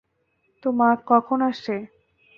[0.63, 1.75] তো, মার্ক কখন আসছে?